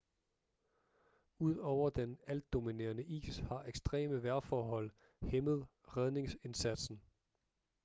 ud 1.39 1.57
over 1.57 1.89
den 1.89 2.17
altdominerende 2.27 3.03
is 3.05 3.37
har 3.37 3.63
ekstreme 3.63 4.23
vejrforhold 4.23 4.91
hæmmet 5.21 5.67
redningsindsatsen 5.87 7.01